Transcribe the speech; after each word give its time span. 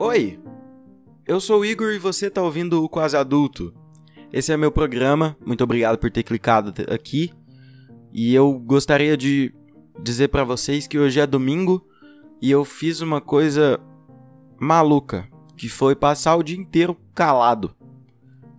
Oi, 0.00 0.38
eu 1.26 1.40
sou 1.40 1.62
o 1.62 1.64
Igor 1.64 1.90
e 1.90 1.98
você 1.98 2.30
tá 2.30 2.40
ouvindo 2.40 2.84
o 2.84 2.88
Quase 2.88 3.16
Adulto. 3.16 3.74
Esse 4.32 4.52
é 4.52 4.56
meu 4.56 4.70
programa, 4.70 5.36
muito 5.44 5.64
obrigado 5.64 5.98
por 5.98 6.08
ter 6.08 6.22
clicado 6.22 6.72
aqui. 6.88 7.32
E 8.12 8.32
eu 8.32 8.52
gostaria 8.52 9.16
de 9.16 9.52
dizer 10.00 10.28
para 10.28 10.44
vocês 10.44 10.86
que 10.86 10.96
hoje 10.96 11.18
é 11.18 11.26
domingo 11.26 11.84
e 12.40 12.48
eu 12.48 12.64
fiz 12.64 13.00
uma 13.00 13.20
coisa 13.20 13.80
maluca, 14.60 15.28
que 15.56 15.68
foi 15.68 15.96
passar 15.96 16.36
o 16.36 16.44
dia 16.44 16.56
inteiro 16.56 16.96
calado. 17.12 17.74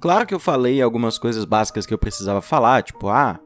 Claro 0.01 0.27
que 0.27 0.33
eu 0.33 0.39
falei 0.39 0.81
algumas 0.81 1.17
coisas 1.17 1.45
básicas 1.45 1.85
que 1.85 1.93
eu 1.93 1.97
precisava 1.97 2.41
falar, 2.41 2.83
tipo, 2.83 3.07
ah, 3.07 3.39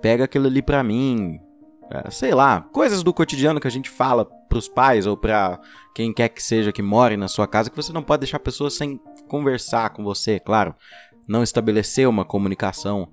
pega 0.00 0.22
aquilo 0.22 0.46
ali 0.46 0.62
pra 0.62 0.84
mim, 0.84 1.40
é, 1.90 2.12
sei 2.12 2.32
lá, 2.32 2.60
coisas 2.60 3.02
do 3.02 3.12
cotidiano 3.12 3.58
que 3.58 3.66
a 3.66 3.72
gente 3.72 3.90
fala 3.90 4.37
pros 4.48 4.68
pais 4.68 5.06
ou 5.06 5.16
pra 5.16 5.60
quem 5.94 6.12
quer 6.12 6.28
que 6.28 6.42
seja 6.42 6.72
que 6.72 6.82
more 6.82 7.16
na 7.16 7.28
sua 7.28 7.46
casa, 7.46 7.70
que 7.70 7.76
você 7.76 7.92
não 7.92 8.02
pode 8.02 8.20
deixar 8.20 8.36
a 8.38 8.40
pessoa 8.40 8.70
sem 8.70 9.00
conversar 9.28 9.90
com 9.90 10.02
você, 10.02 10.38
claro. 10.40 10.74
Não 11.28 11.42
estabelecer 11.42 12.08
uma 12.08 12.24
comunicação. 12.24 13.12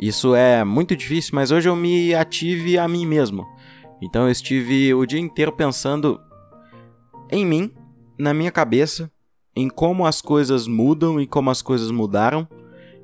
Isso 0.00 0.34
é 0.34 0.64
muito 0.64 0.96
difícil, 0.96 1.32
mas 1.34 1.50
hoje 1.50 1.68
eu 1.68 1.76
me 1.76 2.14
ative 2.14 2.78
a 2.78 2.88
mim 2.88 3.06
mesmo. 3.06 3.46
Então 4.02 4.24
eu 4.24 4.30
estive 4.30 4.94
o 4.94 5.06
dia 5.06 5.20
inteiro 5.20 5.52
pensando 5.52 6.20
em 7.30 7.44
mim, 7.44 7.72
na 8.18 8.32
minha 8.32 8.50
cabeça, 8.50 9.10
em 9.54 9.68
como 9.68 10.06
as 10.06 10.20
coisas 10.20 10.66
mudam 10.66 11.20
e 11.20 11.26
como 11.26 11.50
as 11.50 11.62
coisas 11.62 11.90
mudaram, 11.90 12.48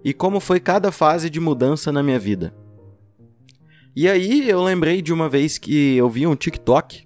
e 0.04 0.12
como 0.12 0.38
foi 0.38 0.60
cada 0.60 0.92
fase 0.92 1.28
de 1.28 1.40
mudança 1.40 1.90
na 1.90 2.02
minha 2.02 2.18
vida. 2.18 2.54
E 3.96 4.08
aí 4.08 4.48
eu 4.48 4.62
lembrei 4.62 5.00
de 5.00 5.12
uma 5.12 5.28
vez 5.28 5.56
que 5.56 5.96
eu 5.96 6.08
vi 6.10 6.26
um 6.26 6.34
TikTok. 6.34 7.03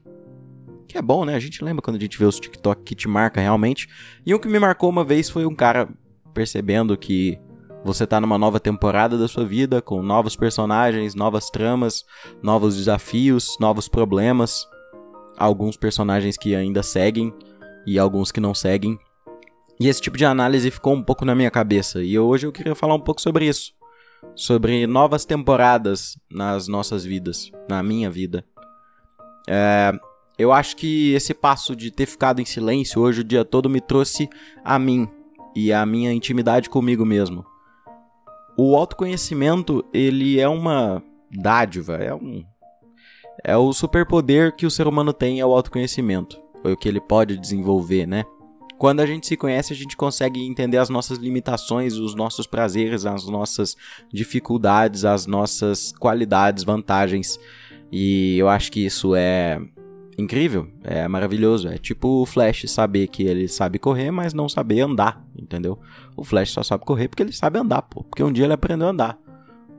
Que 0.88 0.96
é 0.96 1.02
bom, 1.02 1.24
né? 1.24 1.34
A 1.34 1.38
gente 1.38 1.62
lembra 1.62 1.82
quando 1.82 1.96
a 1.96 2.00
gente 2.00 2.18
vê 2.18 2.24
os 2.24 2.40
TikTok 2.40 2.82
que 2.82 2.94
te 2.94 3.06
marca 3.06 3.40
realmente. 3.40 3.88
E 4.24 4.34
um 4.34 4.38
que 4.38 4.48
me 4.48 4.58
marcou 4.58 4.88
uma 4.88 5.04
vez 5.04 5.28
foi 5.28 5.44
um 5.44 5.54
cara 5.54 5.88
percebendo 6.32 6.96
que 6.96 7.38
você 7.84 8.06
tá 8.06 8.20
numa 8.20 8.38
nova 8.38 8.58
temporada 8.58 9.18
da 9.18 9.28
sua 9.28 9.44
vida, 9.44 9.82
com 9.82 10.02
novos 10.02 10.34
personagens, 10.34 11.14
novas 11.14 11.50
tramas, 11.50 12.04
novos 12.42 12.76
desafios, 12.76 13.56
novos 13.60 13.86
problemas. 13.86 14.66
Alguns 15.36 15.76
personagens 15.76 16.36
que 16.36 16.54
ainda 16.54 16.82
seguem 16.82 17.32
e 17.86 17.98
alguns 17.98 18.32
que 18.32 18.40
não 18.40 18.54
seguem. 18.54 18.98
E 19.78 19.86
esse 19.86 20.00
tipo 20.00 20.16
de 20.16 20.24
análise 20.24 20.70
ficou 20.70 20.94
um 20.94 21.02
pouco 21.02 21.24
na 21.24 21.34
minha 21.34 21.50
cabeça. 21.50 22.02
E 22.02 22.18
hoje 22.18 22.46
eu 22.46 22.52
queria 22.52 22.74
falar 22.74 22.94
um 22.94 23.00
pouco 23.00 23.20
sobre 23.20 23.46
isso 23.46 23.78
sobre 24.34 24.86
novas 24.86 25.24
temporadas 25.24 26.18
nas 26.30 26.68
nossas 26.68 27.04
vidas, 27.04 27.50
na 27.68 27.82
minha 27.82 28.10
vida. 28.10 28.44
É, 29.48 29.92
eu 30.38 30.52
acho 30.52 30.76
que 30.76 31.12
esse 31.12 31.34
passo 31.34 31.74
de 31.74 31.90
ter 31.90 32.06
ficado 32.06 32.40
em 32.40 32.44
silêncio 32.44 33.02
hoje 33.02 33.22
o 33.22 33.24
dia 33.24 33.44
todo 33.44 33.68
me 33.68 33.80
trouxe 33.80 34.30
a 34.64 34.78
mim 34.78 35.08
e 35.54 35.72
a 35.72 35.84
minha 35.84 36.12
intimidade 36.12 36.70
comigo 36.70 37.04
mesmo. 37.04 37.44
O 38.56 38.76
autoconhecimento, 38.76 39.84
ele 39.92 40.38
é 40.38 40.48
uma 40.48 41.02
dádiva, 41.30 41.96
é 41.96 42.14
um 42.14 42.44
é 43.44 43.56
o 43.56 43.72
superpoder 43.72 44.54
que 44.54 44.66
o 44.66 44.70
ser 44.70 44.88
humano 44.88 45.12
tem 45.12 45.38
é 45.38 45.46
o 45.46 45.52
autoconhecimento, 45.52 46.40
é 46.64 46.70
o 46.70 46.76
que 46.76 46.88
ele 46.88 47.00
pode 47.00 47.38
desenvolver, 47.38 48.04
né? 48.06 48.24
Quando 48.76 49.00
a 49.00 49.06
gente 49.06 49.26
se 49.26 49.36
conhece, 49.36 49.72
a 49.72 49.76
gente 49.76 49.96
consegue 49.96 50.40
entender 50.44 50.78
as 50.78 50.88
nossas 50.88 51.18
limitações, 51.18 51.94
os 51.94 52.14
nossos 52.14 52.46
prazeres, 52.46 53.04
as 53.04 53.26
nossas 53.26 53.76
dificuldades, 54.12 55.04
as 55.04 55.26
nossas 55.26 55.92
qualidades, 55.92 56.62
vantagens. 56.62 57.38
E 57.90 58.38
eu 58.38 58.48
acho 58.48 58.70
que 58.70 58.84
isso 58.84 59.16
é 59.16 59.60
incrível, 60.18 60.68
é 60.82 61.06
maravilhoso. 61.06 61.68
É 61.68 61.78
tipo 61.78 62.22
o 62.22 62.26
Flash 62.26 62.64
saber 62.68 63.06
que 63.06 63.22
ele 63.22 63.48
sabe 63.48 63.78
correr, 63.78 64.10
mas 64.10 64.34
não 64.34 64.48
saber 64.48 64.80
andar, 64.80 65.24
entendeu? 65.36 65.78
O 66.16 66.24
Flash 66.24 66.50
só 66.50 66.62
sabe 66.62 66.84
correr 66.84 67.08
porque 67.08 67.22
ele 67.22 67.32
sabe 67.32 67.58
andar, 67.58 67.82
pô. 67.82 68.02
Porque 68.02 68.22
um 68.22 68.32
dia 68.32 68.44
ele 68.44 68.52
aprendeu 68.52 68.88
a 68.88 68.90
andar. 68.90 69.18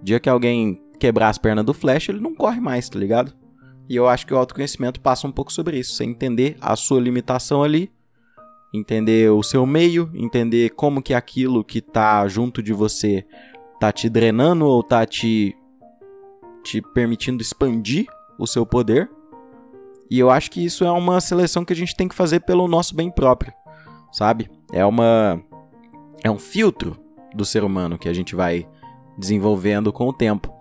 O 0.02 0.04
dia 0.04 0.20
que 0.20 0.30
alguém 0.30 0.82
quebrar 0.98 1.30
as 1.30 1.38
pernas 1.38 1.66
do 1.66 1.74
Flash, 1.74 2.10
ele 2.10 2.20
não 2.20 2.34
corre 2.34 2.60
mais, 2.60 2.90
tá 2.90 2.98
ligado? 2.98 3.34
E 3.88 3.96
eu 3.96 4.08
acho 4.08 4.26
que 4.26 4.34
o 4.34 4.38
autoconhecimento 4.38 5.02
passa 5.02 5.28
um 5.28 5.32
pouco 5.32 5.52
sobre 5.52 5.78
isso. 5.78 5.94
Você 5.94 6.06
entender 6.06 6.56
a 6.62 6.76
sua 6.76 7.02
limitação 7.02 7.64
ali 7.64 7.92
entender 8.74 9.32
o 9.32 9.42
seu 9.42 9.66
meio, 9.66 10.10
entender 10.14 10.70
como 10.72 11.02
que 11.02 11.14
aquilo 11.14 11.64
que 11.64 11.82
tá 11.82 12.28
junto 12.28 12.62
de 12.62 12.74
você 12.74 13.26
tá 13.80 13.92
te 13.92 14.10
drenando 14.10 14.66
ou 14.66 14.84
tá 14.84 15.06
te 15.06 15.56
te 16.64 16.82
permitindo 16.82 17.42
expandir 17.42 18.06
o 18.38 18.46
seu 18.46 18.66
poder. 18.66 19.10
E 20.10 20.18
eu 20.18 20.30
acho 20.30 20.50
que 20.50 20.64
isso 20.64 20.84
é 20.84 20.92
uma 20.92 21.22
seleção 21.22 21.64
que 21.64 21.74
a 21.74 21.76
gente 21.76 21.96
tem 21.96 22.08
que 22.08 22.16
fazer 22.16 22.40
pelo 22.42 22.68
nosso 22.68 22.96
bem 22.96 23.12
próprio, 23.12 23.54
sabe? 24.12 24.50
É 24.72 24.86
uma 24.86 25.42
é 26.24 26.30
um 26.30 26.40
filtro 26.40 26.98
do 27.34 27.46
ser 27.46 27.64
humano 27.64 27.98
que 27.98 28.10
a 28.10 28.14
gente 28.14 28.36
vai 28.36 28.68
desenvolvendo 29.18 29.94
com 29.94 30.08
o 30.08 30.14
tempo. 30.14 30.54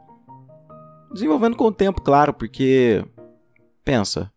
Desenvolvendo 1.12 1.56
com 1.56 1.64
o 1.64 1.72
tempo, 1.72 2.03
claro, 2.03 2.34
porque 2.34 3.04
pensa, 3.84 4.31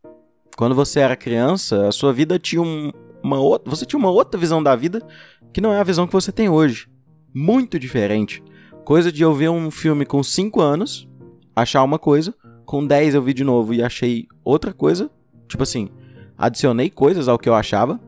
quando 0.56 0.74
você 0.74 1.02
era 1.02 1.16
criança, 1.16 1.88
a 1.88 1.92
sua 1.92 2.14
vida 2.14 2.40
tinha 2.40 2.62
um, 2.62 2.92
uma 3.22 3.40
outra, 3.40 3.70
você 3.70 3.86
tinha 3.86 4.00
uma 4.00 4.10
outra 4.10 4.40
visão 4.40 4.64
da 4.64 4.76
vida 4.76 5.06
que 5.52 5.60
não 5.60 5.74
é 5.74 5.80
a 5.80 5.84
visão 5.84 6.08
que 6.08 6.14
você 6.14 6.32
tem 6.32 6.48
hoje. 6.48 6.88
Muito 7.34 7.78
diferente. 7.78 8.42
Coisa 8.86 9.12
de 9.12 9.22
eu 9.22 9.34
ver 9.34 9.50
um 9.50 9.70
filme 9.70 10.06
com 10.06 10.24
5 10.24 10.62
anos, 10.62 11.08
achar 11.56 11.84
uma 11.84 12.00
coisa, 12.00 12.34
com 12.72 12.88
10 12.88 13.16
eu 13.16 13.22
vi 13.22 13.34
de 13.34 13.44
novo 13.44 13.74
e 13.74 13.84
achei 13.84 14.30
outra 14.46 14.72
coisa. 14.72 15.12
Tipo 15.46 15.64
assim, 15.64 15.90
adicionei 16.38 16.90
coisas 16.90 17.28
ao 17.28 17.38
que 17.38 17.50
eu 17.50 17.54
achava. 17.54 18.00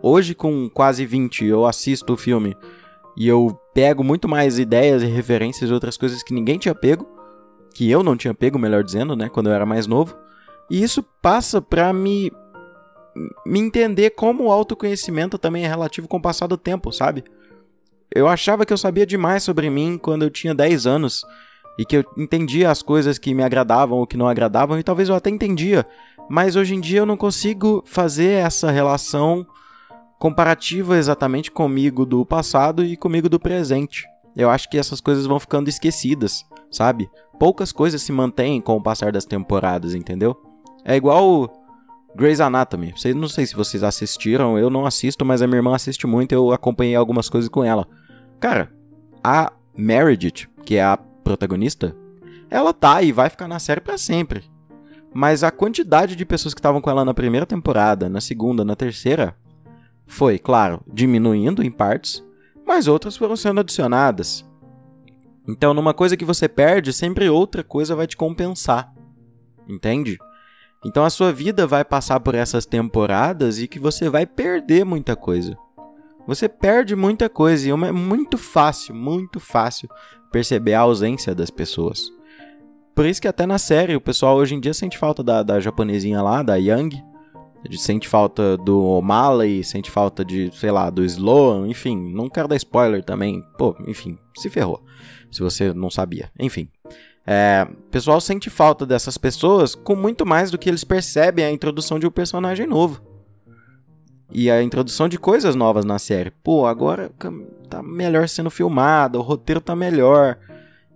Hoje, 0.00 0.32
com 0.32 0.70
quase 0.70 1.04
20, 1.04 1.44
eu 1.44 1.66
assisto 1.66 2.12
o 2.12 2.16
filme 2.16 2.56
e 3.16 3.26
eu 3.26 3.58
pego 3.74 4.04
muito 4.04 4.28
mais 4.28 4.60
ideias 4.60 5.02
e 5.02 5.06
referências 5.06 5.68
e 5.68 5.72
outras 5.72 5.96
coisas 5.96 6.22
que 6.22 6.32
ninguém 6.32 6.56
tinha 6.56 6.72
pego. 6.72 7.04
Que 7.74 7.90
eu 7.90 8.04
não 8.04 8.16
tinha 8.16 8.32
pego, 8.32 8.60
melhor 8.60 8.84
dizendo, 8.84 9.16
né? 9.16 9.28
Quando 9.28 9.48
eu 9.48 9.54
era 9.54 9.66
mais 9.66 9.88
novo. 9.88 10.16
E 10.70 10.80
isso 10.80 11.02
passa 11.20 11.60
pra 11.60 11.92
me 11.92 12.30
me 13.44 13.58
entender 13.58 14.10
como 14.10 14.44
o 14.44 14.52
autoconhecimento 14.52 15.36
também 15.36 15.64
é 15.64 15.68
relativo 15.68 16.06
com 16.06 16.18
o 16.18 16.22
passar 16.22 16.46
do 16.46 16.56
tempo, 16.56 16.92
sabe? 16.92 17.24
Eu 18.08 18.28
achava 18.28 18.64
que 18.64 18.72
eu 18.72 18.78
sabia 18.78 19.04
demais 19.04 19.42
sobre 19.42 19.68
mim 19.68 19.98
quando 20.00 20.22
eu 20.22 20.30
tinha 20.30 20.54
10 20.54 20.86
anos 20.86 21.24
e 21.78 21.84
que 21.84 21.96
eu 21.96 22.04
entendia 22.16 22.70
as 22.70 22.82
coisas 22.82 23.18
que 23.18 23.34
me 23.34 23.42
agradavam 23.42 23.98
ou 23.98 24.06
que 24.06 24.16
não 24.16 24.28
agradavam 24.28 24.78
e 24.78 24.82
talvez 24.82 25.08
eu 25.08 25.14
até 25.14 25.30
entendia, 25.30 25.86
mas 26.28 26.56
hoje 26.56 26.74
em 26.74 26.80
dia 26.80 27.00
eu 27.00 27.06
não 27.06 27.16
consigo 27.16 27.82
fazer 27.86 28.44
essa 28.44 28.70
relação 28.70 29.46
comparativa 30.18 30.96
exatamente 30.96 31.50
comigo 31.50 32.06
do 32.06 32.24
passado 32.24 32.84
e 32.84 32.96
comigo 32.96 33.28
do 33.28 33.40
presente. 33.40 34.04
Eu 34.36 34.48
acho 34.48 34.70
que 34.70 34.78
essas 34.78 35.00
coisas 35.00 35.26
vão 35.26 35.40
ficando 35.40 35.68
esquecidas, 35.68 36.44
sabe? 36.70 37.10
Poucas 37.38 37.72
coisas 37.72 38.00
se 38.02 38.12
mantêm 38.12 38.60
com 38.60 38.76
o 38.76 38.82
passar 38.82 39.12
das 39.12 39.24
temporadas, 39.24 39.94
entendeu? 39.94 40.36
É 40.84 40.94
igual 40.94 41.50
Grey's 42.14 42.40
Anatomy. 42.40 42.94
Não 43.16 43.28
sei 43.28 43.46
se 43.46 43.56
vocês 43.56 43.82
assistiram, 43.82 44.58
eu 44.58 44.70
não 44.70 44.86
assisto, 44.86 45.24
mas 45.24 45.42
a 45.42 45.46
minha 45.46 45.58
irmã 45.58 45.74
assiste 45.74 46.06
muito, 46.06 46.32
eu 46.32 46.52
acompanhei 46.52 46.94
algumas 46.94 47.28
coisas 47.28 47.50
com 47.50 47.64
ela. 47.64 47.86
Cara, 48.38 48.72
a 49.24 49.52
Meredith, 49.76 50.48
que 50.64 50.76
é 50.76 50.84
a 50.84 50.98
protagonista, 51.22 51.96
ela 52.50 52.72
tá 52.72 53.02
e 53.02 53.12
vai 53.12 53.30
ficar 53.30 53.48
na 53.48 53.58
série 53.58 53.80
para 53.80 53.96
sempre. 53.96 54.44
Mas 55.14 55.44
a 55.44 55.50
quantidade 55.50 56.16
de 56.16 56.24
pessoas 56.24 56.54
que 56.54 56.60
estavam 56.60 56.80
com 56.80 56.90
ela 56.90 57.04
na 57.04 57.14
primeira 57.14 57.46
temporada, 57.46 58.08
na 58.08 58.20
segunda, 58.20 58.64
na 58.64 58.76
terceira, 58.76 59.36
foi, 60.06 60.38
claro, 60.38 60.82
diminuindo 60.86 61.62
em 61.62 61.70
partes, 61.70 62.24
mas 62.66 62.88
outras 62.88 63.16
foram 63.16 63.36
sendo 63.36 63.60
adicionadas. 63.60 64.44
Então, 65.46 65.74
numa 65.74 65.92
coisa 65.92 66.16
que 66.16 66.24
você 66.24 66.48
perde, 66.48 66.92
sempre 66.92 67.28
outra 67.28 67.64
coisa 67.64 67.96
vai 67.96 68.06
te 68.06 68.16
compensar. 68.16 68.92
Entende? 69.68 70.18
Então 70.84 71.04
a 71.04 71.10
sua 71.10 71.32
vida 71.32 71.66
vai 71.66 71.84
passar 71.84 72.18
por 72.20 72.34
essas 72.34 72.66
temporadas 72.66 73.60
e 73.60 73.68
que 73.68 73.78
você 73.78 74.08
vai 74.08 74.26
perder 74.26 74.84
muita 74.84 75.14
coisa. 75.14 75.56
Você 76.26 76.48
perde 76.48 76.94
muita 76.96 77.28
coisa 77.28 77.68
e 77.68 77.70
é 77.70 77.92
muito 77.92 78.36
fácil, 78.36 78.94
muito 78.94 79.38
fácil 79.38 79.88
perceber 80.32 80.74
a 80.74 80.80
ausência 80.80 81.34
das 81.34 81.50
pessoas. 81.50 82.10
Por 82.94 83.06
isso 83.06 83.20
que 83.20 83.28
até 83.28 83.46
na 83.46 83.58
série 83.58 83.94
o 83.94 84.00
pessoal 84.00 84.36
hoje 84.36 84.54
em 84.54 84.60
dia 84.60 84.74
sente 84.74 84.98
falta 84.98 85.22
da, 85.22 85.42
da 85.42 85.60
japonesinha 85.60 86.20
lá, 86.22 86.42
da 86.42 86.56
Yang. 86.56 87.02
Sente 87.78 88.08
falta 88.08 88.56
do 88.56 88.82
O'Malley, 88.82 89.62
sente 89.62 89.88
falta 89.88 90.24
de, 90.24 90.50
sei 90.52 90.72
lá, 90.72 90.90
do 90.90 91.04
Sloan, 91.04 91.68
enfim. 91.68 91.96
Não 92.12 92.28
quero 92.28 92.48
dar 92.48 92.56
spoiler 92.56 93.04
também. 93.04 93.40
Pô, 93.56 93.76
enfim, 93.86 94.18
se 94.36 94.50
ferrou. 94.50 94.82
Se 95.30 95.40
você 95.40 95.72
não 95.72 95.88
sabia. 95.88 96.30
Enfim. 96.38 96.68
É, 97.24 97.64
o 97.70 97.90
pessoal 97.90 98.20
sente 98.20 98.50
falta 98.50 98.84
dessas 98.84 99.16
pessoas 99.16 99.76
com 99.76 99.94
muito 99.94 100.26
mais 100.26 100.50
do 100.50 100.58
que 100.58 100.68
eles 100.68 100.82
percebem 100.82 101.44
a 101.44 101.52
introdução 101.52 102.00
de 102.00 102.06
um 102.06 102.10
personagem 102.10 102.66
novo. 102.66 103.00
E 104.34 104.50
a 104.50 104.62
introdução 104.62 105.08
de 105.08 105.18
coisas 105.18 105.54
novas 105.54 105.84
na 105.84 105.98
série. 105.98 106.30
Pô, 106.30 106.66
agora 106.66 107.12
tá 107.68 107.82
melhor 107.82 108.28
sendo 108.28 108.50
filmado, 108.50 109.18
o 109.18 109.22
roteiro 109.22 109.60
tá 109.60 109.76
melhor. 109.76 110.38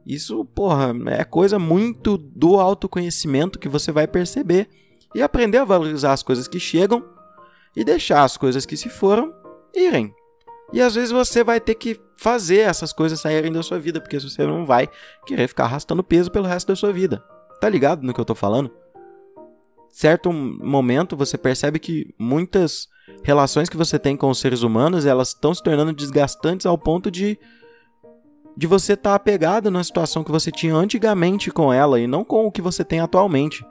Isso, 0.07 0.45
porra, 0.45 0.95
é 1.09 1.23
coisa 1.25 1.59
muito 1.59 2.17
do 2.17 2.59
autoconhecimento 2.59 3.59
que 3.59 3.69
você 3.69 3.93
vai 3.93 4.07
perceber 4.07 4.69
e 5.15 5.23
aprender 5.23 5.59
a 5.59 5.65
valorizar 5.65 6.13
as 6.13 6.23
coisas 6.23 6.49
que 6.49 6.59
chegam 6.59 7.05
e 7.77 7.85
deixar 7.85 8.23
as 8.23 8.37
coisas 8.37 8.65
que 8.65 8.77
se 8.77 8.89
foram 8.89 9.35
irem. 9.75 10.15
E 10.73 10.81
às 10.81 10.95
vezes 10.95 11.11
você 11.11 11.45
vai 11.45 11.61
ter 11.61 11.75
que 11.75 12.01
fazer 12.17 12.61
essas 12.61 12.93
coisas 12.93 13.21
saírem 13.21 13.53
da 13.53 13.63
sua 13.63 13.79
vida, 13.79 14.01
porque 14.01 14.19
você 14.19 14.47
não 14.47 14.65
vai 14.65 14.89
querer 15.27 15.47
ficar 15.47 15.65
arrastando 15.65 16.03
peso 16.03 16.31
pelo 16.31 16.47
resto 16.47 16.69
da 16.69 16.77
sua 16.77 16.93
vida. 16.93 17.23
Tá 17.61 17.69
ligado 17.69 18.03
no 18.03 18.15
que 18.15 18.21
eu 18.21 18.25
tô 18.25 18.35
falando? 18.35 18.71
Certo 19.91 20.33
momento 20.33 21.17
você 21.17 21.39
percebe 21.39 21.79
que 21.79 22.15
muitas 22.19 22.89
relações 23.23 23.69
que 23.69 23.77
você 23.77 23.99
tem 23.99 24.17
com 24.17 24.31
os 24.31 24.39
seres 24.39 24.63
humanos, 24.63 25.07
elas 25.07 25.29
estão 25.29 25.55
se 25.55 25.63
tornando 25.63 25.93
desgastantes 25.93 26.67
ao 26.67 26.77
ponto 26.79 27.11
de 27.11 27.39
de 28.57 28.67
você 28.67 28.95
estar 28.95 29.11
tá 29.11 29.17
apegado 29.17 29.71
na 29.71 29.85
situação 29.85 30.25
que 30.25 30.31
você 30.31 30.51
tinha 30.51 30.75
antigamente 30.75 31.51
com 31.51 31.71
ela 31.71 32.01
e 32.01 32.07
não 32.07 32.25
com 32.25 32.47
o 32.47 32.51
que 32.51 32.63
você 32.63 32.83
tem 32.83 33.01
atualmente. 33.01 33.63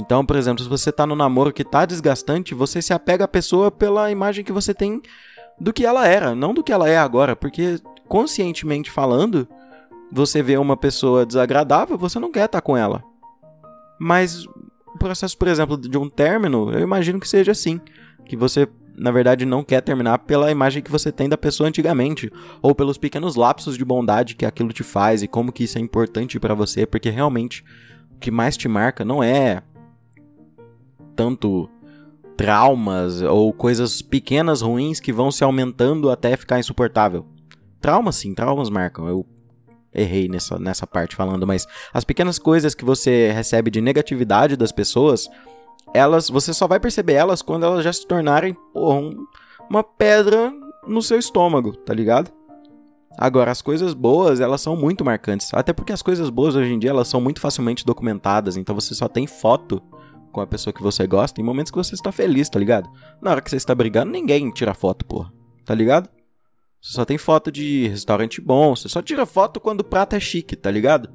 Então, 0.00 0.24
por 0.24 0.36
exemplo, 0.36 0.64
se 0.64 0.70
você 0.70 0.88
está 0.88 1.06
no 1.06 1.14
namoro 1.14 1.52
que 1.52 1.60
está 1.60 1.84
desgastante, 1.84 2.54
você 2.54 2.80
se 2.80 2.94
apega 2.94 3.26
à 3.26 3.28
pessoa 3.28 3.70
pela 3.70 4.10
imagem 4.10 4.42
que 4.42 4.50
você 4.50 4.72
tem 4.72 5.02
do 5.60 5.70
que 5.70 5.84
ela 5.84 6.08
era, 6.08 6.34
não 6.34 6.54
do 6.54 6.64
que 6.64 6.72
ela 6.72 6.88
é 6.88 6.96
agora, 6.96 7.36
porque 7.36 7.78
conscientemente 8.08 8.90
falando, 8.90 9.46
você 10.10 10.42
vê 10.42 10.56
uma 10.56 10.76
pessoa 10.76 11.26
desagradável, 11.26 11.98
você 11.98 12.18
não 12.18 12.32
quer 12.32 12.46
estar 12.46 12.60
tá 12.60 12.62
com 12.62 12.76
ela. 12.76 13.04
Mas 14.00 14.46
o 14.46 14.98
processo, 14.98 15.36
por 15.36 15.48
exemplo, 15.48 15.76
de 15.76 15.96
um 15.96 16.08
término, 16.08 16.72
eu 16.72 16.80
imagino 16.80 17.20
que 17.20 17.28
seja 17.28 17.52
assim, 17.52 17.80
que 18.24 18.36
você 18.36 18.68
na 18.96 19.10
verdade 19.10 19.46
não 19.46 19.64
quer 19.64 19.80
terminar 19.80 20.18
pela 20.18 20.50
imagem 20.50 20.82
que 20.82 20.90
você 20.90 21.10
tem 21.10 21.28
da 21.28 21.38
pessoa 21.38 21.68
antigamente, 21.68 22.30
ou 22.60 22.74
pelos 22.74 22.98
pequenos 22.98 23.36
lapsos 23.36 23.76
de 23.76 23.84
bondade 23.84 24.36
que 24.36 24.44
aquilo 24.44 24.72
te 24.72 24.82
faz 24.82 25.22
e 25.22 25.28
como 25.28 25.52
que 25.52 25.64
isso 25.64 25.78
é 25.78 25.80
importante 25.80 26.38
para 26.38 26.54
você, 26.54 26.86
porque 26.86 27.10
realmente 27.10 27.64
o 28.14 28.18
que 28.18 28.30
mais 28.30 28.56
te 28.56 28.68
marca 28.68 29.04
não 29.04 29.22
é 29.22 29.62
tanto 31.16 31.68
traumas 32.36 33.22
ou 33.22 33.52
coisas 33.52 34.02
pequenas 34.02 34.62
ruins 34.62 35.00
que 35.00 35.12
vão 35.12 35.30
se 35.30 35.44
aumentando 35.44 36.10
até 36.10 36.36
ficar 36.36 36.58
insuportável. 36.58 37.26
Traumas 37.80 38.16
sim, 38.16 38.34
traumas 38.34 38.70
marcam. 38.70 39.06
Eu 39.06 39.26
errei 39.92 40.28
nessa, 40.28 40.58
nessa 40.58 40.86
parte 40.86 41.14
falando, 41.14 41.46
mas 41.46 41.66
as 41.92 42.04
pequenas 42.04 42.38
coisas 42.38 42.74
que 42.74 42.84
você 42.84 43.30
recebe 43.32 43.70
de 43.70 43.80
negatividade 43.80 44.56
das 44.56 44.72
pessoas 44.72 45.28
elas, 45.94 46.28
você 46.28 46.54
só 46.54 46.66
vai 46.66 46.80
perceber 46.80 47.14
elas 47.14 47.42
quando 47.42 47.64
elas 47.64 47.84
já 47.84 47.92
se 47.92 48.06
tornarem, 48.06 48.56
porra, 48.72 48.98
um, 48.98 49.26
uma 49.68 49.84
pedra 49.84 50.52
no 50.86 51.02
seu 51.02 51.18
estômago, 51.18 51.76
tá 51.76 51.92
ligado? 51.94 52.32
Agora, 53.18 53.50
as 53.50 53.60
coisas 53.60 53.92
boas, 53.92 54.40
elas 54.40 54.60
são 54.60 54.74
muito 54.74 55.04
marcantes. 55.04 55.52
Até 55.52 55.72
porque 55.72 55.92
as 55.92 56.02
coisas 56.02 56.30
boas 56.30 56.56
hoje 56.56 56.72
em 56.72 56.78
dia, 56.78 56.90
elas 56.90 57.08
são 57.08 57.20
muito 57.20 57.40
facilmente 57.40 57.84
documentadas. 57.84 58.56
Então 58.56 58.74
você 58.74 58.94
só 58.94 59.06
tem 59.06 59.26
foto 59.26 59.82
com 60.32 60.40
a 60.40 60.46
pessoa 60.46 60.72
que 60.72 60.82
você 60.82 61.06
gosta 61.06 61.40
em 61.40 61.44
momentos 61.44 61.70
que 61.70 61.76
você 61.76 61.94
está 61.94 62.10
feliz, 62.10 62.48
tá 62.48 62.58
ligado? 62.58 62.90
Na 63.20 63.30
hora 63.30 63.42
que 63.42 63.50
você 63.50 63.56
está 63.56 63.74
brigando, 63.74 64.10
ninguém 64.10 64.50
tira 64.50 64.72
foto, 64.72 65.04
porra. 65.04 65.30
Tá 65.64 65.74
ligado? 65.74 66.08
Você 66.80 66.94
só 66.94 67.04
tem 67.04 67.18
foto 67.18 67.52
de 67.52 67.86
restaurante 67.88 68.40
bom. 68.40 68.74
Você 68.74 68.88
só 68.88 69.02
tira 69.02 69.26
foto 69.26 69.60
quando 69.60 69.80
o 69.80 69.84
prato 69.84 70.16
é 70.16 70.20
chique, 70.20 70.56
tá 70.56 70.70
ligado? 70.70 71.10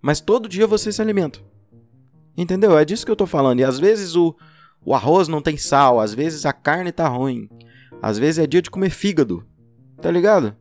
Mas 0.00 0.20
todo 0.20 0.48
dia 0.48 0.66
você 0.66 0.90
se 0.90 1.02
alimenta. 1.02 1.40
Entendeu? 2.38 2.78
É 2.78 2.84
disso 2.84 3.04
que 3.04 3.10
eu 3.10 3.16
tô 3.16 3.26
falando. 3.26 3.58
E 3.58 3.64
às 3.64 3.80
vezes 3.80 4.14
o, 4.14 4.32
o 4.84 4.94
arroz 4.94 5.26
não 5.26 5.42
tem 5.42 5.56
sal, 5.56 5.98
às 5.98 6.14
vezes 6.14 6.46
a 6.46 6.52
carne 6.52 6.92
tá 6.92 7.08
ruim, 7.08 7.48
às 8.00 8.16
vezes 8.16 8.38
é 8.38 8.46
dia 8.46 8.62
de 8.62 8.70
comer 8.70 8.90
fígado. 8.90 9.44
Tá 10.00 10.08
ligado? 10.08 10.56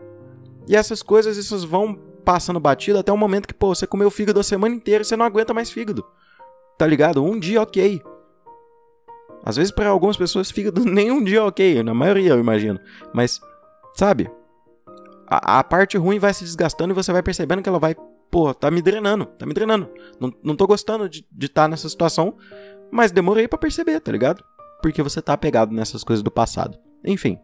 E 0.68 0.76
essas 0.76 1.04
coisas, 1.04 1.38
essas 1.38 1.64
vão 1.64 1.94
passando 2.26 2.60
batido 2.60 2.98
até 2.98 3.12
o 3.12 3.18
momento 3.18 3.48
que, 3.48 3.54
pô, 3.54 3.76
você 3.76 3.86
comeu 3.86 4.10
fígado 4.10 4.40
a 4.40 4.44
semana 4.44 4.74
inteira 4.74 5.04
e 5.04 5.06
você 5.06 5.16
não 5.16 5.24
aguenta 5.24 5.54
mais 5.54 5.70
fígado. 5.70 6.04
Tá 6.80 6.88
ligado? 6.88 7.24
Um 7.24 7.40
dia 7.40 7.62
ok. 7.62 8.02
Às 9.46 9.56
vezes 9.56 9.72
para 9.72 9.90
algumas 9.90 10.18
pessoas 10.18 10.50
fígado 10.50 10.82
nem 10.90 11.12
um 11.12 11.24
dia 11.24 11.46
ok, 11.46 11.84
na 11.84 11.94
maioria 11.94 12.32
eu 12.32 12.40
imagino. 12.40 12.80
Mas, 13.14 13.40
sabe? 13.94 14.32
A, 15.28 15.60
a 15.60 15.64
parte 15.64 15.96
ruim 15.96 16.18
vai 16.18 16.34
se 16.34 16.44
desgastando 16.44 16.92
e 16.92 16.96
você 16.96 17.12
vai 17.14 17.22
percebendo 17.22 17.62
que 17.62 17.70
ela 17.70 17.80
vai 17.80 17.96
pô, 18.30 18.54
tá 18.54 18.70
me 18.70 18.82
drenando, 18.82 19.26
tá 19.26 19.46
me 19.46 19.54
drenando. 19.54 19.90
Não, 20.20 20.34
não 20.44 20.56
tô 20.56 20.68
gostando 20.68 21.10
de 21.10 21.26
estar 21.40 21.64
tá 21.64 21.68
nessa 21.68 21.88
situação, 21.90 22.36
mas 22.92 23.12
demorei 23.12 23.48
para 23.48 23.60
perceber, 23.60 24.00
tá 24.00 24.12
ligado? 24.12 24.44
Porque 24.82 25.02
você 25.02 25.22
tá 25.22 25.34
apegado 25.34 25.74
nessas 25.74 26.04
coisas 26.04 26.24
do 26.24 26.32
passado. 26.32 26.78
Enfim, 27.04 27.40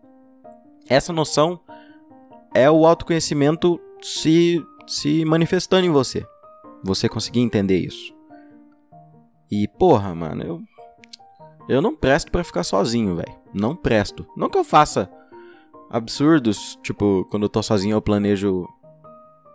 essa 0.88 1.12
noção 1.14 1.60
é 2.54 2.70
o 2.70 2.86
autoconhecimento 2.86 3.80
se, 4.02 4.64
se 4.86 5.26
manifestando 5.26 5.86
em 5.86 5.92
você. 5.92 6.26
Você 6.84 7.08
conseguir 7.08 7.40
entender 7.40 7.80
isso. 7.80 8.14
E, 9.50 9.68
porra, 9.68 10.14
mano, 10.14 10.44
eu. 10.44 10.62
Eu 11.70 11.82
não 11.82 11.96
presto 11.96 12.30
para 12.30 12.44
ficar 12.44 12.64
sozinho, 12.64 13.16
velho. 13.16 13.34
Não 13.54 13.74
presto. 13.74 14.28
Não 14.36 14.50
que 14.50 14.58
eu 14.58 14.66
faça 14.66 15.10
absurdos, 15.90 16.78
tipo, 16.84 17.26
quando 17.30 17.44
eu 17.44 17.50
tô 17.50 17.62
sozinho 17.64 17.96
eu 17.96 18.02
planejo 18.02 18.68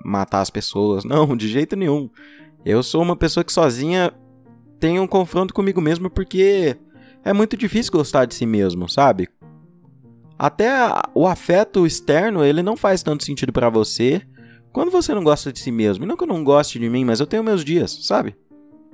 matar 0.04 0.40
as 0.40 0.50
pessoas. 0.50 1.04
Não, 1.06 1.36
de 1.36 1.48
jeito 1.48 1.76
nenhum. 1.76 2.10
Eu 2.64 2.82
sou 2.82 3.02
uma 3.02 3.16
pessoa 3.16 3.44
que 3.44 3.52
sozinha 3.52 4.12
tem 4.78 5.00
um 5.00 5.06
confronto 5.06 5.54
comigo 5.54 5.80
mesmo 5.80 6.08
porque 6.08 6.76
é 7.24 7.32
muito 7.32 7.56
difícil 7.56 7.92
gostar 7.92 8.24
de 8.24 8.34
si 8.34 8.46
mesmo, 8.46 8.88
sabe? 8.88 9.28
Até 10.38 10.70
o 11.14 11.26
afeto 11.26 11.84
externo, 11.84 12.44
ele 12.44 12.62
não 12.62 12.76
faz 12.76 13.02
tanto 13.02 13.24
sentido 13.24 13.52
para 13.52 13.68
você 13.68 14.22
quando 14.72 14.90
você 14.90 15.12
não 15.12 15.24
gosta 15.24 15.52
de 15.52 15.58
si 15.58 15.72
mesmo. 15.72 16.06
Não 16.06 16.16
que 16.16 16.22
eu 16.22 16.28
não 16.28 16.44
goste 16.44 16.78
de 16.78 16.88
mim, 16.88 17.04
mas 17.04 17.18
eu 17.18 17.26
tenho 17.26 17.42
meus 17.42 17.64
dias, 17.64 17.98
sabe? 18.02 18.36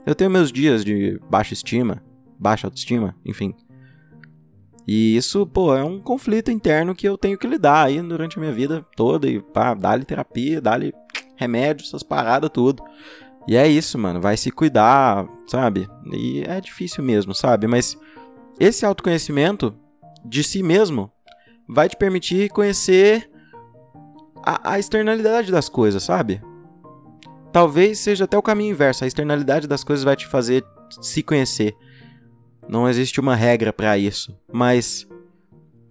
Eu 0.07 0.15
tenho 0.15 0.31
meus 0.31 0.51
dias 0.51 0.85
de 0.85 1.21
baixa 1.31 1.53
estima, 1.53 2.03
baixa 2.39 2.67
autoestima, 2.67 3.15
enfim. 3.25 3.55
E 4.87 5.17
isso, 5.17 5.47
pô, 5.47 5.75
é 5.75 5.83
um 5.83 5.99
conflito 5.99 6.51
interno 6.51 6.95
que 6.95 7.09
eu 7.09 7.17
tenho 7.17 7.39
que 7.39 7.47
lidar 7.47 7.87
aí 7.87 8.01
durante 8.03 8.37
a 8.37 8.41
minha 8.41 8.53
vida 8.53 8.85
toda. 8.97 9.29
E 9.29 9.41
pá, 9.41 9.75
dá-lhe 9.75 10.05
terapia, 10.05 10.61
dá-lhe 10.61 10.93
remédio, 11.37 11.85
essas 11.85 12.03
paradas, 12.03 12.51
tudo. 12.53 12.83
E 13.47 13.57
é 13.57 13.67
isso, 13.67 13.99
mano. 13.99 14.21
Vai 14.21 14.37
se 14.37 14.51
cuidar, 14.51 15.27
sabe? 15.47 15.89
E 16.13 16.43
é 16.47 16.61
difícil 16.61 17.03
mesmo, 17.03 17.35
sabe? 17.35 17.67
Mas 17.67 17.99
esse 18.61 18.85
autoconhecimento 18.85 19.75
de 20.25 20.43
si 20.45 20.63
mesmo 20.63 21.11
vai 21.69 21.89
te 21.89 21.97
permitir 21.97 22.51
conhecer 22.51 23.31
a, 24.43 24.73
a 24.73 24.79
externalidade 24.79 25.51
das 25.51 25.69
coisas, 25.69 26.03
sabe? 26.03 26.43
Talvez 27.53 28.01
seja 28.01 28.25
até 28.25 28.37
o 28.37 28.43
caminho 28.43 28.73
inverso. 28.73 29.05
A 29.05 29.07
externalidade 29.07 29.67
das 29.67 29.85
coisas 29.85 30.05
vai 30.05 30.17
te 30.17 30.27
fazer 30.27 30.65
se 31.01 31.23
conhecer. 31.23 31.75
Não 32.69 32.89
existe 32.89 33.21
uma 33.21 33.35
regra 33.35 33.73
para 33.73 33.97
isso, 33.99 34.37
mas 34.53 35.07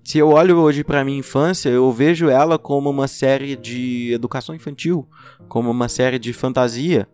se 0.03 0.17
eu 0.17 0.29
olho 0.29 0.57
hoje 0.57 0.83
para 0.83 1.05
minha 1.05 1.19
infância, 1.19 1.69
eu 1.69 1.89
vejo 1.91 2.27
ela 2.27 2.59
como 2.59 2.89
uma 2.89 3.07
série 3.07 3.55
de 3.55 4.12
educação 4.12 4.53
infantil, 4.53 5.07
como 5.47 5.71
uma 5.71 5.88
série 5.88 6.19
de 6.19 6.33
fantasia, 6.33 7.07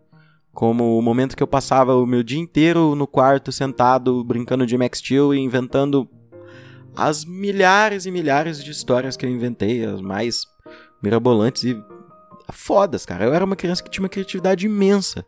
como 0.52 0.98
o 0.98 1.02
momento 1.02 1.36
que 1.36 1.42
eu 1.42 1.46
passava 1.46 1.94
o 1.94 2.06
meu 2.06 2.22
dia 2.22 2.38
inteiro 2.38 2.94
no 2.96 3.06
quarto 3.06 3.52
sentado 3.52 4.24
brincando 4.24 4.66
de 4.66 4.76
Max 4.76 4.98
Steel 4.98 5.32
e 5.32 5.38
inventando 5.38 6.08
as 6.96 7.24
milhares 7.24 8.06
e 8.06 8.10
milhares 8.10 8.62
de 8.62 8.72
histórias 8.72 9.16
que 9.16 9.24
eu 9.24 9.30
inventei, 9.30 9.84
as 9.84 10.00
mais 10.00 10.44
mirabolantes 11.00 11.62
e 11.64 11.80
fodas, 12.52 13.06
cara. 13.06 13.24
Eu 13.24 13.32
era 13.32 13.44
uma 13.44 13.56
criança 13.56 13.82
que 13.82 13.90
tinha 13.90 14.02
uma 14.02 14.08
criatividade 14.08 14.66
imensa. 14.66 15.24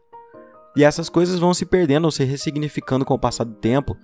E 0.76 0.84
essas 0.84 1.08
coisas 1.08 1.38
vão 1.38 1.52
se 1.52 1.66
perdendo 1.66 2.04
ou 2.04 2.10
se 2.10 2.24
ressignificando 2.24 3.04
com 3.04 3.14
o 3.14 3.18
passar 3.18 3.44
do 3.44 3.54
tempo. 3.54 3.96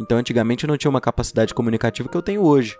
Então, 0.00 0.18
antigamente 0.18 0.64
eu 0.64 0.68
não 0.68 0.76
tinha 0.76 0.90
uma 0.90 1.00
capacidade 1.00 1.54
comunicativa 1.54 2.08
que 2.08 2.16
eu 2.16 2.22
tenho 2.22 2.42
hoje. 2.42 2.76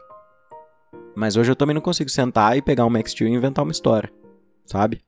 Mas 1.16 1.34
hoje 1.34 1.50
eu 1.50 1.56
também 1.56 1.74
não 1.74 1.80
consigo 1.80 2.10
sentar 2.10 2.58
e 2.58 2.62
pegar 2.62 2.84
um 2.84 2.90
Max 2.90 3.12
Steel 3.12 3.30
e 3.30 3.32
inventar 3.32 3.64
uma 3.64 3.72
história, 3.72 4.12
sabe? 4.66 5.00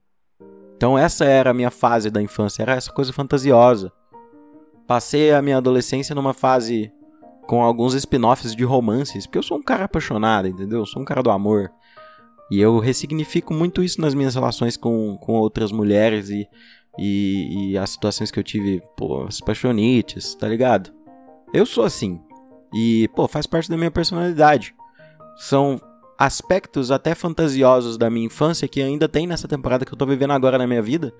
Então 0.75 0.97
essa 0.97 1.23
era 1.23 1.51
a 1.51 1.53
minha 1.53 1.69
fase 1.69 2.09
da 2.09 2.21
infância, 2.21 2.63
era 2.63 2.73
essa 2.73 2.91
coisa 2.91 3.13
fantasiosa. 3.13 3.91
Passei 4.87 5.31
a 5.31 5.41
minha 5.41 5.57
adolescência 5.57 6.15
numa 6.15 6.33
fase 6.33 6.91
com 7.45 7.61
alguns 7.61 7.93
spin-offs 7.93 8.55
de 8.55 8.63
romances, 8.63 9.27
porque 9.27 9.37
eu 9.37 9.43
sou 9.43 9.57
um 9.57 9.61
cara 9.61 9.83
apaixonado, 9.83 10.47
entendeu? 10.47 10.79
Eu 10.79 10.85
sou 10.85 11.01
um 11.01 11.05
cara 11.05 11.21
do 11.21 11.29
amor. 11.29 11.69
E 12.49 12.59
eu 12.59 12.79
ressignifico 12.79 13.53
muito 13.53 13.83
isso 13.83 14.01
nas 14.01 14.15
minhas 14.15 14.33
relações 14.33 14.75
com, 14.75 15.15
com 15.17 15.33
outras 15.33 15.71
mulheres 15.71 16.29
e 16.29 16.47
e, 16.99 17.71
e 17.71 17.77
as 17.77 17.91
situações 17.91 18.29
que 18.29 18.37
eu 18.37 18.43
tive, 18.43 18.81
pô, 18.97 19.23
as 19.23 19.39
paixonites, 19.39 20.35
tá 20.35 20.47
ligado? 20.47 20.91
Eu 21.53 21.65
sou 21.65 21.85
assim. 21.85 22.19
E, 22.73 23.07
pô, 23.15 23.25
faz 23.25 23.47
parte 23.47 23.69
da 23.69 23.77
minha 23.77 23.89
personalidade. 23.89 24.75
São 25.37 25.79
aspectos 26.17 26.91
até 26.91 27.15
fantasiosos 27.15 27.97
da 27.97 28.09
minha 28.09 28.25
infância 28.25 28.67
que 28.67 28.81
ainda 28.81 29.07
tem 29.07 29.25
nessa 29.25 29.47
temporada 29.47 29.85
que 29.85 29.93
eu 29.93 29.97
tô 29.97 30.05
vivendo 30.05 30.31
agora 30.31 30.57
na 30.57 30.67
minha 30.67 30.81
vida. 30.81 31.13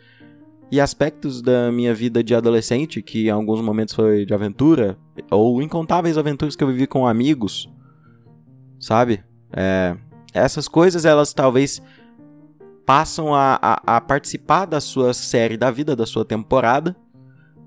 E 0.69 0.81
aspectos 0.81 1.41
da 1.41 1.71
minha 1.71 1.95
vida 1.95 2.21
de 2.21 2.35
adolescente, 2.35 3.01
que 3.01 3.27
em 3.27 3.31
alguns 3.31 3.61
momentos 3.61 3.95
foi 3.95 4.25
de 4.25 4.33
aventura, 4.33 4.97
ou 5.31 5.61
incontáveis 5.61 6.17
aventuras 6.17 6.55
que 6.57 6.63
eu 6.63 6.67
vivi 6.67 6.85
com 6.85 7.07
amigos, 7.07 7.69
sabe? 8.79 9.23
É, 9.51 9.95
essas 10.33 10.67
coisas, 10.67 11.05
elas 11.05 11.33
talvez 11.33 11.81
passam 12.89 13.35
a, 13.35 13.59
a, 13.61 13.97
a, 13.97 14.01
participar 14.01 14.65
da 14.65 14.81
sua 14.81 15.13
série, 15.13 15.55
da 15.55 15.69
vida 15.69 15.95
da 15.95 16.07
sua 16.07 16.25
temporada, 16.25 16.95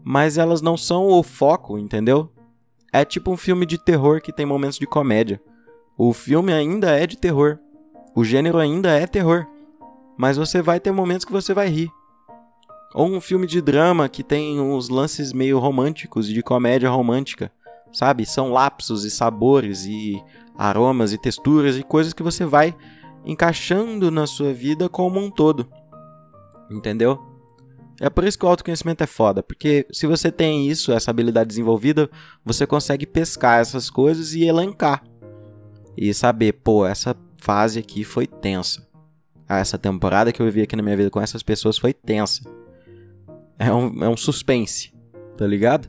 mas 0.03 0.37
elas 0.37 0.61
não 0.61 0.77
são 0.77 1.07
o 1.07 1.23
foco, 1.23 1.79
entendeu? 1.79 2.29
É 2.93 3.05
tipo 3.05 3.31
um 3.31 3.37
filme 3.37 3.65
de 3.65 3.79
terror 3.79 4.21
que 4.21 4.33
tem 4.33 4.45
momentos 4.45 4.81
de 4.81 4.85
comédia. 4.85 5.41
O 5.97 6.13
filme 6.13 6.53
ainda 6.53 6.91
é 6.91 7.07
de 7.07 7.17
terror. 7.17 7.61
O 8.17 8.25
gênero 8.25 8.59
ainda 8.59 8.91
é 8.99 9.07
terror. 9.07 9.47
Mas 10.19 10.37
você 10.37 10.61
vai 10.61 10.81
ter 10.81 10.91
momentos 10.91 11.25
que 11.25 11.31
você 11.31 11.55
vai 11.55 11.69
rir. 11.69 11.89
Ou 12.93 13.07
um 13.07 13.21
filme 13.21 13.47
de 13.47 13.63
drama 13.63 14.09
que 14.09 14.25
tem 14.25 14.59
uns 14.61 14.89
lances 14.89 15.33
meio 15.33 15.61
românticos, 15.61 16.27
de 16.27 16.43
comédia 16.43 16.91
romântica, 16.91 17.53
sabe? 17.93 18.27
São 18.27 18.51
lapsos 18.51 19.05
e 19.05 19.11
sabores 19.11 19.85
e 19.85 20.21
aromas 20.59 21.13
e 21.13 21.17
texturas 21.17 21.79
e 21.79 21.85
coisas 21.85 22.13
que 22.13 22.25
você 22.25 22.45
vai 22.45 22.75
encaixando 23.25 24.11
na 24.11 24.27
sua 24.27 24.53
vida 24.53 24.89
como 24.89 25.21
um 25.21 25.31
todo. 25.31 25.69
Entendeu? 26.71 27.19
É 28.01 28.11
por 28.11 28.25
isso 28.25 28.39
que 28.39 28.45
o 28.45 28.49
autoconhecimento 28.49 29.05
é 29.05 29.07
foda, 29.07 29.43
porque 29.43 29.87
se 29.93 30.07
você 30.07 30.33
tem 30.33 30.69
isso, 30.69 30.93
essa 30.93 31.11
habilidade 31.11 31.49
desenvolvida, 31.49 32.11
você 32.45 32.67
consegue 32.67 33.07
pescar 33.07 33.61
essas 33.61 33.89
coisas 33.89 34.35
e 34.35 34.45
elencar. 34.45 35.05
E 35.97 36.13
saber, 36.13 36.55
pô, 36.55 36.87
essa 36.87 37.15
fase 37.37 37.79
aqui 37.79 38.03
foi 38.03 38.27
tensa. 38.27 38.87
Ah, 39.49 39.59
essa 39.59 39.79
temporada 39.79 40.33
que 40.33 40.41
eu 40.41 40.47
vivi 40.47 40.63
aqui 40.63 40.75
na 40.75 40.83
minha 40.83 40.97
vida 40.97 41.11
com 41.11 41.21
essas 41.21 41.43
pessoas 41.43 41.77
foi 41.77 41.93
tensa. 41.93 42.43
É 43.59 43.73
um, 43.73 44.03
é 44.03 44.09
um 44.09 44.17
suspense, 44.17 44.93
tá 45.37 45.47
ligado? 45.47 45.89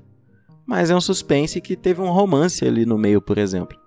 Mas 0.65 0.89
é 0.89 0.95
um 0.95 1.01
suspense 1.01 1.59
que 1.61 1.75
teve 1.75 2.01
um 2.01 2.11
romance 2.11 2.65
ali 2.65 2.85
no 2.85 2.97
meio, 2.97 3.21
por 3.21 3.37
exemplo. 3.37 3.77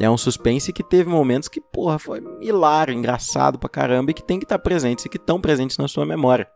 É 0.00 0.08
um 0.08 0.16
suspense 0.16 0.72
que 0.72 0.82
teve 0.82 1.10
momentos 1.10 1.46
que, 1.46 1.60
porra, 1.60 1.98
foi 1.98 2.22
hilário, 2.40 2.94
engraçado 2.94 3.58
pra 3.58 3.68
caramba 3.68 4.10
e 4.10 4.14
que 4.14 4.22
tem 4.22 4.38
que 4.38 4.46
estar 4.46 4.56
tá 4.56 4.62
presentes 4.62 5.04
e 5.04 5.10
que 5.10 5.18
estão 5.18 5.38
presentes 5.38 5.76
na 5.76 5.86
sua 5.86 6.06
memória. 6.06 6.48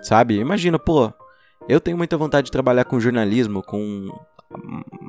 Sabe? 0.00 0.38
Imagina, 0.38 0.78
pô, 0.78 1.12
eu 1.68 1.80
tenho 1.80 1.96
muita 1.96 2.16
vontade 2.16 2.44
de 2.46 2.52
trabalhar 2.52 2.84
com 2.84 3.00
jornalismo, 3.00 3.60
com 3.60 4.08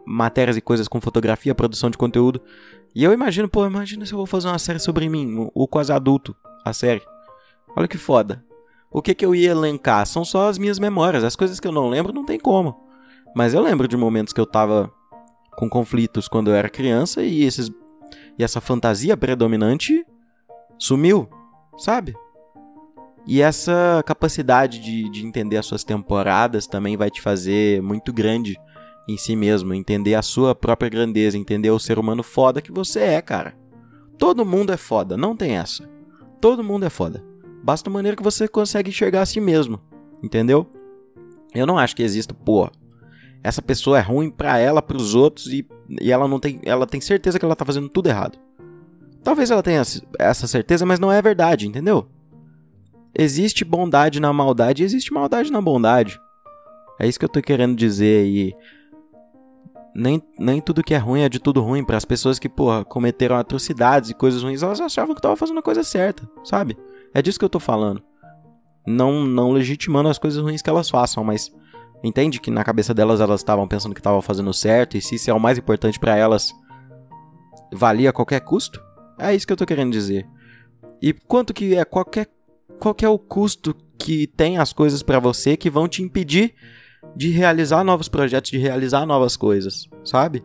matérias 0.07 0.57
e 0.57 0.61
coisas 0.61 0.87
com 0.87 0.99
fotografia, 0.99 1.53
produção 1.53 1.91
de 1.91 1.99
conteúdo. 1.99 2.41
E 2.95 3.03
eu 3.03 3.13
imagino, 3.13 3.47
pô, 3.47 3.63
imagina 3.63 4.07
se 4.07 4.13
eu 4.13 4.17
vou 4.17 4.25
fazer 4.25 4.47
uma 4.47 4.57
série 4.57 4.79
sobre 4.79 5.07
mim, 5.07 5.47
o 5.53 5.67
quase 5.67 5.93
adulto, 5.93 6.35
a 6.65 6.73
série. 6.73 7.03
Olha 7.75 7.87
que 7.87 7.97
foda. 7.97 8.43
O 8.89 9.03
que 9.03 9.13
que 9.13 9.25
eu 9.25 9.35
ia 9.35 9.51
elencar? 9.51 10.07
São 10.07 10.25
só 10.25 10.49
as 10.49 10.57
minhas 10.57 10.79
memórias. 10.79 11.23
As 11.23 11.35
coisas 11.35 11.59
que 11.59 11.67
eu 11.67 11.71
não 11.71 11.89
lembro 11.89 12.11
não 12.11 12.25
tem 12.25 12.39
como. 12.39 12.87
Mas 13.35 13.53
eu 13.53 13.61
lembro 13.61 13.87
de 13.87 13.97
momentos 13.97 14.33
que 14.33 14.39
eu 14.39 14.45
tava 14.45 14.89
com 15.57 15.69
conflitos 15.69 16.27
quando 16.27 16.49
eu 16.49 16.55
era 16.55 16.69
criança 16.69 17.23
e 17.23 17.43
esses 17.43 17.71
e 18.37 18.43
essa 18.43 18.59
fantasia 18.61 19.15
predominante 19.15 20.05
sumiu, 20.77 21.27
sabe? 21.77 22.13
E 23.27 23.41
essa 23.41 24.03
capacidade 24.05 24.79
de, 24.79 25.09
de 25.09 25.25
entender 25.25 25.57
as 25.57 25.65
suas 25.65 25.83
temporadas 25.83 26.67
também 26.67 26.95
vai 26.95 27.09
te 27.09 27.21
fazer 27.21 27.81
muito 27.81 28.13
grande 28.13 28.55
em 29.07 29.17
si 29.17 29.35
mesmo, 29.35 29.73
entender 29.73 30.15
a 30.15 30.21
sua 30.21 30.53
própria 30.53 30.89
grandeza, 30.89 31.37
entender 31.37 31.69
o 31.71 31.79
ser 31.79 31.97
humano 31.97 32.21
foda 32.21 32.61
que 32.61 32.71
você 32.71 32.99
é, 32.99 33.21
cara. 33.21 33.55
Todo 34.17 34.45
mundo 34.45 34.71
é 34.71 34.77
foda, 34.77 35.17
não 35.17 35.35
tem 35.35 35.57
essa. 35.57 35.89
Todo 36.39 36.63
mundo 36.63 36.85
é 36.85 36.89
foda. 36.89 37.23
Basta 37.63 37.89
a 37.89 37.93
maneira 37.93 38.15
que 38.15 38.23
você 38.23 38.47
consegue 38.47 38.89
enxergar 38.89 39.21
a 39.21 39.25
si 39.25 39.39
mesmo, 39.39 39.79
entendeu? 40.21 40.67
Eu 41.53 41.65
não 41.65 41.79
acho 41.79 41.95
que 41.95 42.03
exista, 42.03 42.33
pô, 42.33 42.69
essa 43.45 43.61
pessoa 43.61 43.99
é 43.99 44.01
ruim 44.01 44.31
para 44.31 44.57
ela, 44.57 44.81
para 44.81 44.97
os 44.97 45.13
outros 45.13 45.53
e, 45.53 45.63
e 46.01 46.11
ela 46.11 46.27
não 46.27 46.39
tem, 46.39 46.59
ela 46.63 46.87
tem 46.87 46.99
certeza 46.99 47.37
que 47.37 47.45
ela 47.45 47.55
tá 47.55 47.63
fazendo 47.63 47.87
tudo 47.87 48.09
errado. 48.09 48.39
Talvez 49.23 49.51
ela 49.51 49.61
tenha 49.61 49.83
essa 50.17 50.47
certeza, 50.47 50.83
mas 50.83 50.99
não 50.99 51.11
é 51.11 51.21
verdade, 51.21 51.67
entendeu? 51.67 52.07
Existe 53.13 53.63
bondade 53.63 54.19
na 54.19 54.33
maldade 54.33 54.83
existe 54.83 55.13
maldade 55.13 55.51
na 55.51 55.61
bondade. 55.61 56.19
É 56.99 57.07
isso 57.07 57.19
que 57.19 57.25
eu 57.25 57.29
tô 57.29 57.39
querendo 57.39 57.75
dizer 57.75 58.25
e 58.25 58.55
nem, 59.95 60.19
nem 60.39 60.59
tudo 60.59 60.83
que 60.83 60.95
é 60.95 60.97
ruim 60.97 61.21
é 61.21 61.29
de 61.29 61.37
tudo 61.37 61.61
ruim. 61.61 61.83
Para 61.83 61.97
as 61.97 62.05
pessoas 62.05 62.39
que, 62.39 62.49
porra, 62.49 62.83
cometeram 62.83 63.35
atrocidades 63.35 64.09
e 64.09 64.15
coisas 64.15 64.41
ruins, 64.41 64.63
elas 64.63 64.81
achavam 64.81 65.13
que 65.13 65.19
estavam 65.19 65.37
fazendo 65.37 65.59
a 65.59 65.63
coisa 65.63 65.83
certa, 65.83 66.27
sabe? 66.43 66.75
É 67.13 67.21
disso 67.21 67.37
que 67.37 67.45
eu 67.45 67.49
tô 67.49 67.59
falando. 67.59 68.01
Não, 68.87 69.23
não 69.23 69.51
legitimando 69.51 70.09
as 70.09 70.17
coisas 70.17 70.41
ruins 70.41 70.63
que 70.63 70.69
elas 70.69 70.89
façam, 70.89 71.23
mas 71.23 71.53
entende 72.03 72.39
que 72.39 72.51
na 72.51 72.63
cabeça 72.63 72.93
delas 72.93 73.21
elas 73.21 73.41
estavam 73.41 73.67
pensando 73.67 73.93
que 73.93 73.99
estavam 73.99 74.21
fazendo 74.21 74.53
certo 74.53 74.97
e 74.97 75.01
se 75.01 75.15
isso 75.15 75.29
é 75.29 75.33
o 75.33 75.39
mais 75.39 75.57
importante 75.57 75.99
para 75.99 76.15
elas, 76.15 76.53
valia 77.73 78.13
qualquer 78.13 78.41
custo? 78.41 78.81
É 79.17 79.33
isso 79.33 79.47
que 79.47 79.53
eu 79.53 79.57
tô 79.57 79.65
querendo 79.65 79.91
dizer. 79.91 80.27
E 81.01 81.13
quanto 81.13 81.53
que 81.53 81.75
é 81.75 81.85
qualquer 81.85 82.27
qual 82.79 82.95
é 83.01 83.09
o 83.09 83.17
custo 83.17 83.75
que 83.97 84.27
tem 84.27 84.57
as 84.57 84.73
coisas 84.73 85.01
para 85.01 85.19
você 85.19 85.55
que 85.55 85.69
vão 85.69 85.87
te 85.87 86.01
impedir 86.01 86.53
de 87.15 87.29
realizar 87.29 87.83
novos 87.83 88.09
projetos, 88.09 88.51
de 88.51 88.57
realizar 88.57 89.05
novas 89.05 89.37
coisas, 89.37 89.87
sabe? 90.03 90.43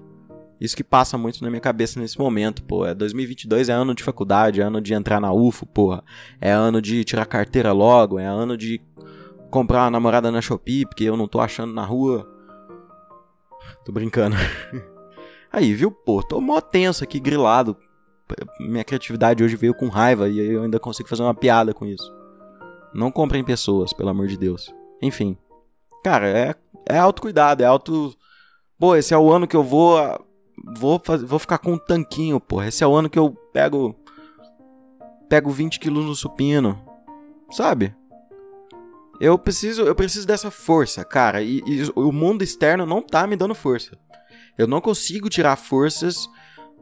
Isso 0.61 0.77
que 0.77 0.85
passa 0.85 1.17
muito 1.17 1.43
na 1.43 1.49
minha 1.49 1.61
cabeça 1.61 1.99
nesse 1.99 2.19
momento, 2.19 2.63
pô. 2.63 2.85
É 2.85 2.95
2022 2.95 3.71
é 3.71 3.73
ano 3.73 3.95
de 3.95 4.05
faculdade, 4.05 4.61
é 4.61 4.65
ano 4.65 4.81
de 4.81 4.93
entrar 4.93 5.19
na 5.19 5.33
UFO, 5.33 5.65
porra. 5.65 6.05
É 6.39 6.51
ano 6.51 6.83
de 6.83 7.03
tirar 7.03 7.25
carteira 7.25 7.73
logo, 7.73 8.19
é 8.19 8.27
ano 8.27 8.59
de 8.59 8.79
comprar 9.51 9.85
uma 9.85 9.91
namorada 9.91 10.31
na 10.31 10.41
Shopee, 10.41 10.87
porque 10.87 11.05
eu 11.05 11.17
não 11.17 11.29
tô 11.29 11.41
achando 11.41 11.73
na 11.73 11.85
rua. 11.85 12.27
Tô 13.85 13.93
brincando. 13.93 14.37
Aí, 15.53 15.75
viu, 15.75 15.91
pô? 15.91 16.23
Tô 16.23 16.41
mó 16.41 16.61
tenso 16.61 17.03
aqui, 17.03 17.19
grilado. 17.19 17.77
Minha 18.61 18.85
criatividade 18.85 19.43
hoje 19.43 19.57
veio 19.57 19.75
com 19.75 19.89
raiva 19.89 20.29
e 20.29 20.39
eu 20.39 20.63
ainda 20.63 20.79
consigo 20.79 21.09
fazer 21.09 21.23
uma 21.23 21.35
piada 21.35 21.75
com 21.75 21.85
isso. 21.85 22.15
Não 22.95 23.11
comprem 23.11 23.43
pessoas, 23.43 23.93
pelo 23.93 24.09
amor 24.09 24.29
de 24.29 24.37
Deus. 24.37 24.73
Enfim. 25.03 25.37
Cara, 26.05 26.29
é, 26.29 26.55
é 26.89 26.99
autocuidado, 26.99 27.63
é 27.63 27.67
auto. 27.67 28.15
Pô, 28.79 28.95
esse 28.95 29.13
é 29.13 29.19
o 29.19 29.31
ano 29.31 29.47
que 29.47 29.57
eu 29.57 29.65
vou. 29.65 29.99
Vou, 30.77 31.01
vou 31.27 31.39
ficar 31.39 31.59
com 31.59 31.73
um 31.73 31.79
tanquinho, 31.79 32.39
pô. 32.39 32.63
Esse 32.63 32.85
é 32.85 32.87
o 32.87 32.95
ano 32.95 33.11
que 33.11 33.19
eu 33.19 33.33
pego. 33.53 33.97
Pego 35.29 35.51
20 35.51 35.81
quilos 35.81 36.05
no 36.05 36.15
supino. 36.15 36.79
Sabe? 37.51 37.95
Eu 39.21 39.39
preciso, 39.39 39.83
eu 39.83 39.95
preciso 39.95 40.27
dessa 40.27 40.51
força, 40.51 41.05
cara. 41.05 41.43
E, 41.43 41.63
e, 41.67 41.93
o 41.95 42.11
mundo 42.11 42.43
externo 42.43 42.87
não 42.87 43.03
tá 43.03 43.27
me 43.27 43.37
dando 43.37 43.55
força. 43.55 43.93
Eu 44.57 44.67
não 44.67 44.81
consigo 44.81 45.29
tirar 45.29 45.57
forças 45.57 46.27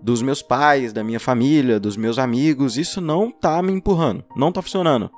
dos 0.00 0.22
meus 0.22 0.40
pais, 0.40 0.92
da 0.92 1.02
minha 1.02 1.18
família, 1.18 1.80
dos 1.80 1.96
meus 1.96 2.16
amigos. 2.16 2.78
Isso 2.78 3.00
não 3.00 3.30
tá 3.30 3.60
me 3.60 3.72
empurrando. 3.72 4.24
Não 4.36 4.52
tá 4.52 4.62
funcionando. 4.62 5.10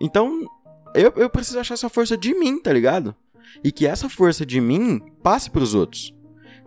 Então, 0.00 0.46
eu, 0.94 1.12
eu 1.16 1.28
preciso 1.28 1.58
achar 1.58 1.74
essa 1.74 1.88
força 1.88 2.16
de 2.16 2.32
mim, 2.32 2.60
tá 2.60 2.72
ligado? 2.72 3.14
E 3.64 3.72
que 3.72 3.86
essa 3.86 4.08
força 4.08 4.46
de 4.46 4.60
mim 4.60 5.00
passe 5.24 5.50
pros 5.50 5.74
outros. 5.74 6.14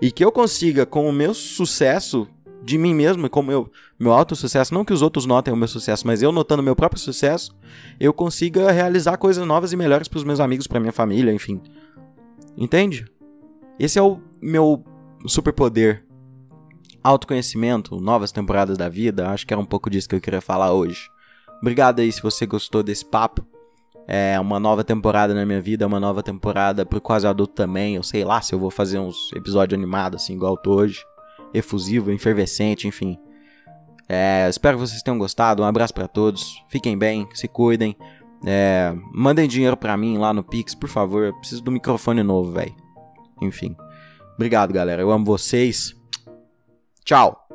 E 0.01 0.11
que 0.11 0.23
eu 0.23 0.31
consiga, 0.31 0.85
com 0.85 1.07
o 1.07 1.13
meu 1.13 1.33
sucesso, 1.33 2.27
de 2.63 2.77
mim 2.77 2.93
mesmo 2.93 3.25
e 3.25 3.29
como 3.29 3.51
eu, 3.51 3.71
meu 3.97 4.11
alto 4.11 4.35
sucesso, 4.35 4.73
não 4.73 4.83
que 4.83 4.93
os 4.93 5.01
outros 5.01 5.25
notem 5.25 5.53
o 5.53 5.57
meu 5.57 5.67
sucesso, 5.67 6.05
mas 6.05 6.21
eu 6.21 6.31
notando 6.31 6.63
meu 6.63 6.75
próprio 6.75 7.01
sucesso, 7.01 7.55
eu 7.99 8.13
consiga 8.13 8.71
realizar 8.71 9.17
coisas 9.17 9.45
novas 9.45 9.71
e 9.71 9.77
melhores 9.77 10.07
para 10.07 10.17
os 10.17 10.23
meus 10.23 10.39
amigos, 10.39 10.67
para 10.67 10.79
minha 10.79 10.91
família, 10.91 11.33
enfim. 11.33 11.61
Entende? 12.57 13.05
Esse 13.79 13.97
é 13.97 14.01
o 14.01 14.19
meu 14.41 14.83
superpoder. 15.25 16.05
Autoconhecimento, 17.01 17.99
novas 18.01 18.31
temporadas 18.31 18.77
da 18.77 18.89
vida, 18.89 19.29
acho 19.29 19.47
que 19.47 19.53
era 19.53 19.61
um 19.61 19.65
pouco 19.65 19.89
disso 19.89 20.09
que 20.09 20.15
eu 20.15 20.21
queria 20.21 20.41
falar 20.41 20.73
hoje. 20.73 21.09
Obrigado 21.61 22.01
aí 22.01 22.11
se 22.11 22.21
você 22.21 22.45
gostou 22.45 22.83
desse 22.83 23.05
papo. 23.05 23.45
É 24.05 24.39
uma 24.39 24.59
nova 24.59 24.83
temporada 24.83 25.33
na 25.33 25.45
minha 25.45 25.61
vida, 25.61 25.85
uma 25.85 25.99
nova 25.99 26.23
temporada 26.23 26.85
pro 26.85 26.99
quase 26.99 27.27
adulto 27.27 27.53
também. 27.53 27.95
Eu 27.95 28.03
sei 28.03 28.25
lá 28.25 28.41
se 28.41 28.53
eu 28.53 28.59
vou 28.59 28.71
fazer 28.71 28.99
uns 28.99 29.31
episódios 29.33 29.77
animados 29.77 30.23
assim, 30.23 30.33
igual 30.33 30.55
eu 30.55 30.57
tô 30.57 30.73
hoje 30.73 31.05
efusivo, 31.53 32.11
efervescente, 32.11 32.87
enfim. 32.87 33.17
É, 34.07 34.47
espero 34.49 34.77
que 34.77 34.87
vocês 34.87 35.03
tenham 35.03 35.17
gostado. 35.17 35.61
Um 35.61 35.65
abraço 35.65 35.93
para 35.93 36.07
todos. 36.07 36.63
Fiquem 36.67 36.97
bem, 36.97 37.27
se 37.33 37.47
cuidem. 37.47 37.95
É, 38.45 38.93
mandem 39.13 39.47
dinheiro 39.47 39.77
para 39.77 39.95
mim 39.97 40.17
lá 40.17 40.33
no 40.33 40.43
Pix, 40.43 40.73
por 40.73 40.89
favor. 40.89 41.25
Eu 41.25 41.33
preciso 41.35 41.61
do 41.61 41.71
microfone 41.71 42.23
novo, 42.23 42.51
velho. 42.51 42.75
Enfim. 43.41 43.75
Obrigado, 44.35 44.73
galera. 44.73 45.01
Eu 45.01 45.11
amo 45.11 45.25
vocês. 45.25 45.95
Tchau. 47.03 47.48